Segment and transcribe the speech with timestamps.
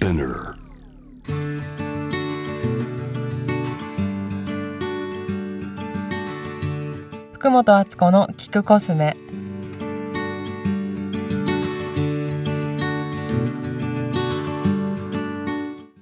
[0.00, 0.54] Spinner.
[7.34, 9.14] 福本敦子の聞くコスメ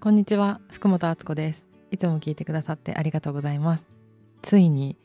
[0.00, 3.84] こんにちは福本敦子ですいつも聞いてくださってありがとうございます
[4.40, 4.96] ついに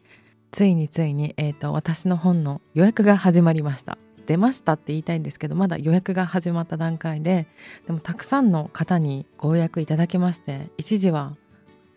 [0.54, 3.98] ついについにえっ、と私の本の予約が始まりました
[4.28, 7.48] 出ましたって言いたいんですけどまだ予約が始まった段階で
[7.88, 11.36] でもたくさんの方にご予約いただきまして一時は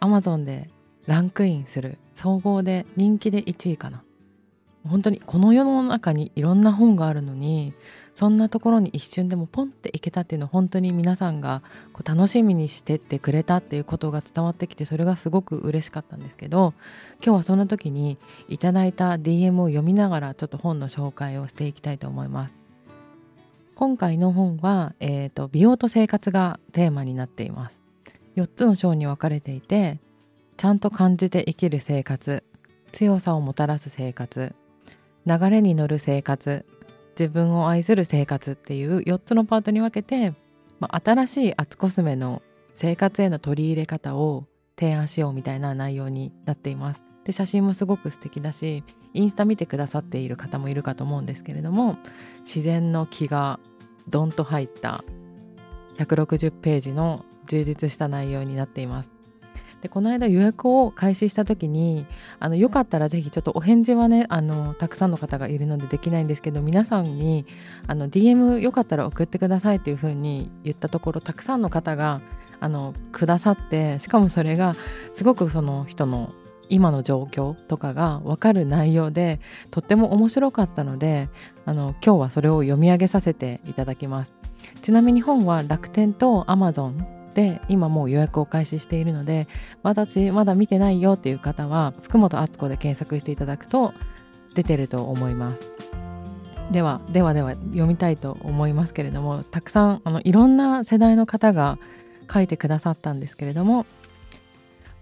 [0.00, 0.70] Amazon で
[1.06, 4.02] ランクインする総合で人気で1位かな。
[4.89, 7.75] 本当にこの世の中にいろんな本があるのに
[8.15, 11.62] そんなところに一瞬でもポンっていけたっていうのは本当に皆さんが
[11.93, 16.73] こう楽しみにしてってくれたっていうことが伝わってきてそれがすごく嬉しかったんですけど
[17.25, 22.56] 今日はそんな時にいただいた DM を読みながらちょっと本の紹介をしていきたいと思います。
[23.75, 27.81] 今回の本は、えーと、美容と生活がテーマになっています。
[28.37, 29.98] 4つの章に分かれていて
[30.56, 32.44] ちゃんと感じて生きる生活
[32.92, 34.55] 強さをもたらす生活
[35.26, 36.64] 流れに乗る生活
[37.18, 40.34] 自分を愛する生活っていう4つのパートに分けて、
[40.78, 42.42] まあ、新しいアツコスメの
[42.74, 44.46] 生活への取り入れ方を
[44.78, 47.02] 提案しようみたいな内容になっています。
[47.24, 48.82] で写真もすごく素敵だし
[49.12, 51.98] インスタ見てくださっている方もいるかと思うんですけれども
[52.41, 53.60] 自然の気が
[54.08, 55.04] ドンと入った
[55.98, 59.19] 160ページの充実した内容になっています。
[59.83, 62.06] でこの間予約を開始した時に
[62.39, 67.47] あのよかったらぜひちょっとお返事はねあのたくさんの方がいるのでできないんですけど皆さんに
[67.87, 72.20] あの DM よかったら送ってくださいというふうに言ったところたくさんの方が
[72.61, 74.77] あのくださってしかもそれが
[75.14, 76.33] すごくその人の
[76.69, 81.28] 今の状況とかが分かる内容でとっても面白かったので
[81.65, 84.33] あの今日はそれを読み上げさせていただきます。
[84.83, 89.47] ちなみに本は楽天と Amazon で今もう予約を開始しているので
[89.83, 93.93] 私まだ見てないよっていう方は福本敦子で検索していただくと
[94.54, 95.71] 出てると思います。
[96.72, 101.78] ではではでは読みたいと思いますけれどもたくさんあのいろんな世代の方が
[102.32, 103.87] 書いてくださったんですけれども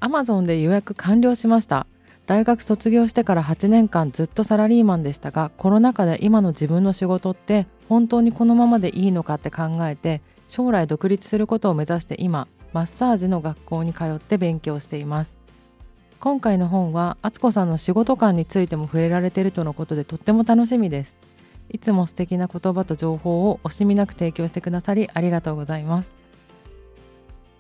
[0.01, 1.87] Amazon で予約完了しました。
[2.27, 15.37] 大学卒業してから8年間ずっとサラリーマンでしたがコロナ禍で今の自分の仕事って本当にこのままでいいのかって考えて将来独立することを目指して今マッサージの学校に通って勉強しています。
[16.21, 21.17] 今回の本は敦子さんの仕事観についても触れられているとのことでとっても楽しみです。
[21.71, 26.11] いつも素敵な言葉と情報を惜しみなく提供してくださりありがとうございます。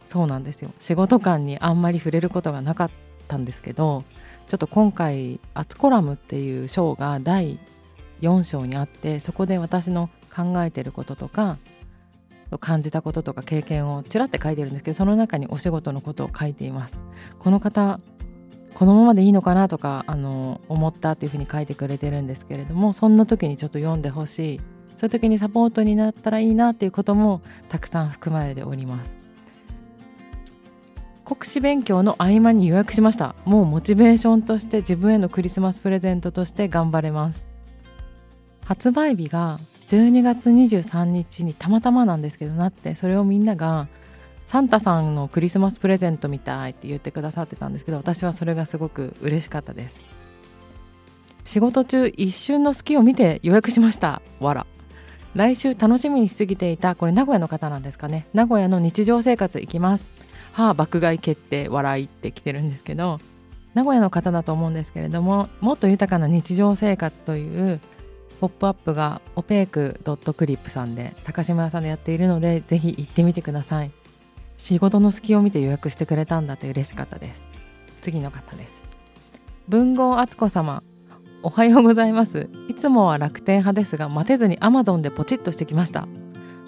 [0.08, 0.72] そうなんですよ。
[0.78, 2.90] 仕事観にあんまり触れることがなかっ
[3.28, 4.04] たんですけど
[4.48, 7.58] ちょっと今回「アツコラム」っていう章が第
[8.22, 11.58] 4章にあってそこで私の考えてることとか
[12.56, 16.94] 感じたこととか経験をちらって書いてるんですけどその中にお仕事のことを書いています。
[17.38, 18.00] この方
[18.74, 24.60] このままでいいのかなとかあの思ったっていうふうに書いてくれてるんですけれどもそんな時にちょっと読んでほしい。
[24.96, 29.16] そういう時にサポートになったらいいなっていうこともたくさん含まれております。
[31.24, 33.34] 国試勉強の合間に予約しました。
[33.44, 37.44] もうモチベーションとして自分へのクリスマスプレゼントとして頑張れます。
[38.64, 43.88] 発売日が12月23日にたまたまなんですけどなってそれをみんなが
[44.46, 49.98] サンタさんのクリスマスプレゼントみたいって言ってくださってたんですけど私はそれがすごく嬉しかったです。
[51.44, 54.20] 仕事中一瞬の隙を見て予約しました。
[54.40, 54.66] わら。
[55.34, 58.26] 来週楽しみにしすぎていたこれ名古屋の方なんですかね。
[58.34, 60.06] 名古屋の日常生活行きます。
[60.52, 63.20] はあ爆買い決定笑いって来てるんですけど
[63.74, 67.80] 名古屋の方だと思うんですけれどももっと豊かな日常生活という
[68.40, 73.90] ポップアップがオペークドットクリップさんで高島屋さんでやっているのでぜひ行ってみてください。
[74.56, 77.42] 仕事の隙を見て予約してくれたんだって嬉しかったです。
[78.02, 78.68] 次の方です。
[79.68, 80.82] 文豪敦子様
[81.42, 82.48] おはようございます。
[82.68, 86.08] いつもは楽天派ですが待てずに Amazon でポチッとしてきました。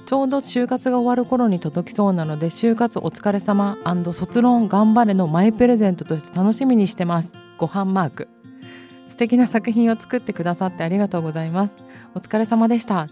[0.07, 3.79] ちょうど就活が終わる頃に届きそうなので就活お疲れ様
[4.13, 7.33] 卒論頑張れのマイプレゼントとして楽しみにしてます。
[7.59, 8.29] ご飯マーク。
[9.21, 11.75] 敵な作品を作ってくださってありがとうございます。
[12.15, 13.11] お疲れ様でした。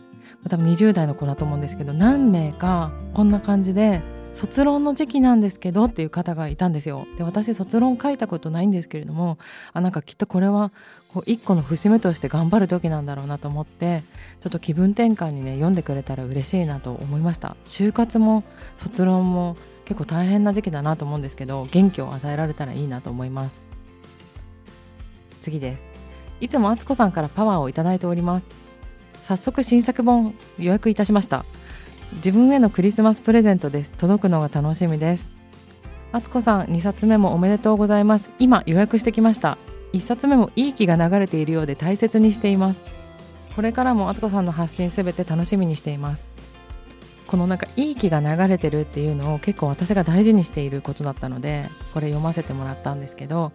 [0.49, 4.01] 多分20代の子だと思うんですけど何名かこんな感じで
[4.33, 7.07] 卒論の時期なんですけどっていう方がいたんですよ。
[7.19, 9.37] で私卒論書いたことないんですけれども
[9.75, 10.73] あなんかきっとこれは
[11.13, 14.03] こう一個の節目として頑張る時なんだろうなと思って
[14.41, 17.55] ちょっと気分転換にね読んでくれたら嬉しいなと思いました。
[17.67, 18.45] 就活も
[18.79, 23.61] 卒論も結構大変な時期だなと思うんですけど元気を与えられたらいいなと思います。
[25.43, 25.88] 次です。
[26.41, 28.49] いつもあつこさんからパワーをいただいております。
[29.25, 31.45] 早速新作本予約いたしました。
[32.17, 33.93] 自分へのクリスマスプレゼントです。
[33.93, 35.29] 届くのが楽しみです。
[36.13, 38.31] あつこさん2冊目もおめでとうございます。
[38.39, 39.59] 今予約してきました。
[39.93, 42.83] 1冊目もいい気が流れているようで大切にしています。
[43.55, 46.27] これからもあつこさんの発信すべて楽しみにしています。
[47.29, 53.53] このなんかいい気が流れてるっていうのを結構私が大事にしていることだったのでこれ読ませてもらったんですけど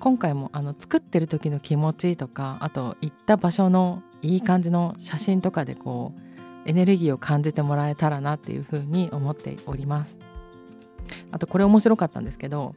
[0.00, 10.16] 今回もあの作ってる時の気持ちとかあと行った場所のいい感じの写真とかでこうエネルギーを感じてもらえたらなっていうふうに思っております。
[11.30, 12.74] あとこれ面白かったんですけど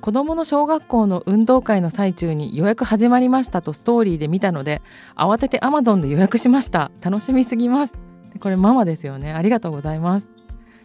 [0.00, 4.82] 子どもの小学校の運動会の最中に予約始まりましたとストーリーで見たので
[5.16, 6.90] 慌てて Amazon で予約しました。
[7.02, 7.92] 楽しみすぎます。
[8.40, 9.32] これママですよね。
[9.32, 10.26] ありがとうございます。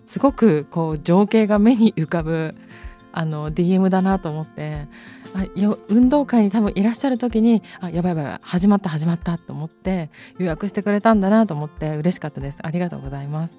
[0.06, 2.56] すごくこう情景が目に浮かぶ
[3.12, 4.88] あの DM だなと思って
[5.34, 10.10] あよ運動会に多分いらっしゃる時にあやばいやばい始まった始まったと思って
[10.40, 12.60] 予約してくれたんだなと思って嬉しかったです。
[12.62, 13.54] ありがとうございます。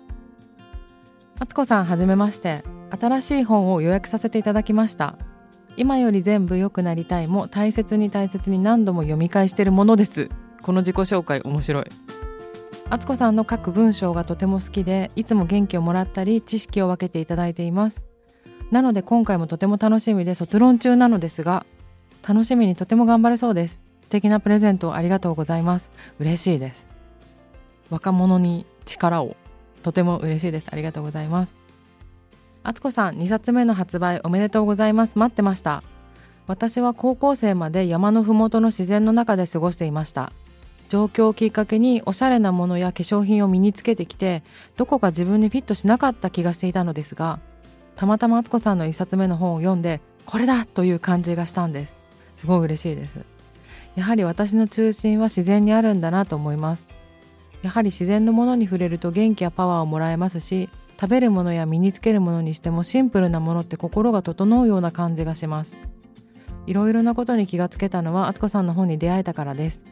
[1.38, 2.64] あつこさんはじめまして。
[2.90, 5.16] 新しい本を予約させていただきました。
[5.76, 10.28] 今より全部良くなりたいも大切に大切に何度も読み返しているものです。
[10.62, 11.84] この自己紹介面白い。
[12.90, 18.06] あつこさんの書く文章がとても好きでいつも元気をもらったり知識を分けていただいています。
[18.70, 21.64] なので今回もとても楽しみで卒論中なのですが
[22.26, 23.80] 楽しみにとても頑張れそうです。
[24.02, 25.90] 素敵なプレゼントをありがとうございます。
[26.18, 26.86] 嬉しいです。
[27.90, 29.36] 若者に力を。
[29.82, 30.66] とても嬉しいです。
[30.70, 31.54] ありがとうございます。
[32.62, 35.18] あつこさん2冊目の発売おめでとうございます。
[35.18, 35.82] 待ってました。
[36.46, 40.32] 私は高校生まで山のふもとの自然の中で過ごしていました。
[40.88, 44.42] 状況をきっかけにおしゃれなものや化粧品を身につけてきて
[44.76, 47.40] どこか自分にフィットしなかった気がしていたのですが
[47.98, 51.94] たまたま敦子さんの1冊目の本を読んでこれだという感じがしたんです。
[52.36, 53.18] すごい嬉しいです。
[53.96, 56.86] やはり私の中心は自然にあるんだなと思います。
[57.62, 65.76] やはり自然のものに触れると元気やパワーをもらえますし食べるものや身につけるものにしてもシンプルなものって心が整うような感じがします。
[66.66, 69.82] いろいろなことに気がつけたのは敦子さんの本に出会えたからです。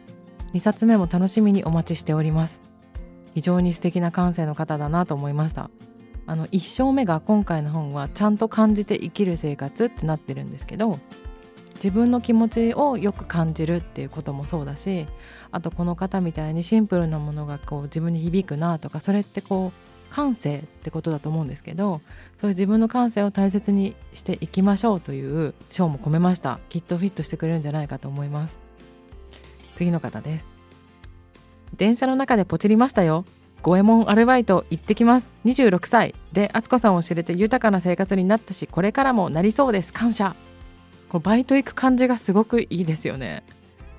[0.53, 2.61] 2冊目も楽しみにお待ちしております。
[3.33, 5.69] 非常に素敵な感性の方だなと思いました。
[6.27, 10.99] あの1章目が今回の本はちゃんと感じて生きる生活ってなってるんですけど
[11.75, 15.07] 自分の気持ちをよく感じるっていうこともそうだし
[15.51, 22.01] あとこの方みたいにシンプルなものがこう自分に響くなとかそれってこう感性ってことだと思うんですけど
[22.39, 26.59] そういう自分の感性を大切にしていきましょうという章も込めました。
[26.69, 28.57] きっとフィットしてくれるんじゃないかと思います。
[29.75, 30.47] 次の方です。
[31.75, 33.25] 電車の中でポチりましたよ。
[33.63, 35.33] 五右衛門アルバイト行ってきます。
[35.45, 36.15] 26歳。
[36.31, 39.91] で敦子さんを知れて豊かな生活になったしこれからもなりそうです。
[39.91, 40.35] 感謝。
[41.09, 43.43] このバイト行く感じがすごくいいですよね。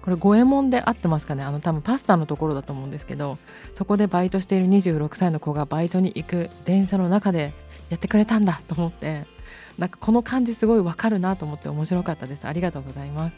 [0.02, 1.42] これ五右衛門で合ってますかね？
[1.42, 3.36] あの多分パスタのところだと思うんですけど
[3.74, 7.52] そこでバイトしている26歳の子がバイトに行く電車の中で
[7.90, 9.26] やってくれたんだと思って
[9.76, 12.46] なんかこの感じすごいわかるなと思って面白かったです。
[12.46, 13.36] ありがとうございます。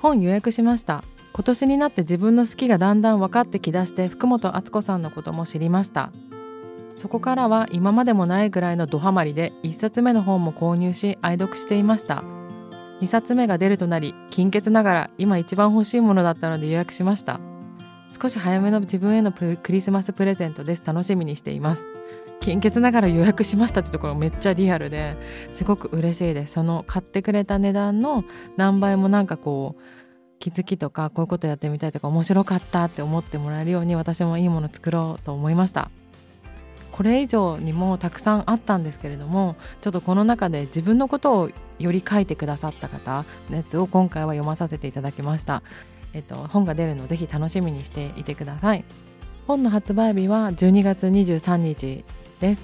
[0.00, 1.02] 本予約しました。
[1.36, 6.10] 今年になって自分の好きがだんだん分かってきだして福本敦子さんのことも知りました。
[6.96, 12.24] そこからは今までもないぐらいのドハマりで1冊目の本も購入し愛読していました。
[13.02, 17.38] 2冊目が出るとなり金欠ながら今一番欲しいものだったので予約しました。
[18.18, 20.82] 少し早めの自分へのクリスマスプレゼントです。
[20.86, 21.84] 楽しみにしています。
[22.40, 25.16] 金欠ながら予約しましたってところめっちゃリアルで
[25.52, 26.54] すごく嬉しいです。
[26.54, 28.24] その買ってくれた値段の
[28.56, 30.05] 何倍もなんかこう
[30.38, 35.90] 気づきとかこういうことやってみたいとか面白かったって思ってもらえるように私もいいもの作ろうと思いました。
[36.92, 45.62] これ以上にもたくさんあったんですけれどもちょっとこの中で自分のことをより書いてくださった方のやつを今回は読まさせていただきました。
[46.14, 48.84] えっと本が出るのをぜひ楽しみにしていてください。
[49.46, 52.04] 本の発売日は12月23日
[52.40, 52.60] です。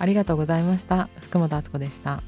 [0.00, 1.08] ありがとうございました。
[1.20, 2.22] 福本敦子でした。